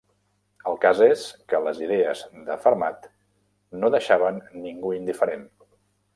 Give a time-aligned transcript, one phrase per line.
[0.69, 3.07] El cas és que les idees de Fermat
[3.83, 5.47] no deixaven ningú indiferent.